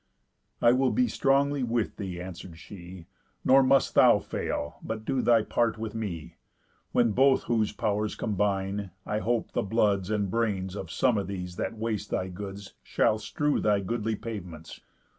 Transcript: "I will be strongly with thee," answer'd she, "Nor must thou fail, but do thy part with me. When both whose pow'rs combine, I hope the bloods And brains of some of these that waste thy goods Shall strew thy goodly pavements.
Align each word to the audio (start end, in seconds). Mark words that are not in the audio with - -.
"I 0.63 0.71
will 0.71 0.89
be 0.89 1.07
strongly 1.07 1.61
with 1.61 1.97
thee," 1.97 2.19
answer'd 2.19 2.57
she, 2.57 3.05
"Nor 3.45 3.61
must 3.61 3.93
thou 3.93 4.17
fail, 4.17 4.77
but 4.81 5.05
do 5.05 5.21
thy 5.21 5.43
part 5.43 5.77
with 5.77 5.93
me. 5.93 6.37
When 6.91 7.11
both 7.11 7.43
whose 7.43 7.71
pow'rs 7.71 8.15
combine, 8.15 8.89
I 9.05 9.19
hope 9.19 9.51
the 9.51 9.61
bloods 9.61 10.09
And 10.09 10.31
brains 10.31 10.75
of 10.75 10.89
some 10.89 11.19
of 11.19 11.27
these 11.27 11.55
that 11.57 11.77
waste 11.77 12.09
thy 12.09 12.29
goods 12.29 12.73
Shall 12.81 13.19
strew 13.19 13.59
thy 13.59 13.79
goodly 13.81 14.15
pavements. 14.15 14.81